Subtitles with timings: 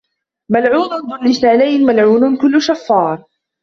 [0.49, 3.25] مَلْعُونٌ ذُو اللِّسَانَيْنِ مَلْعُونٌ كُلُّ شَفَّارٍ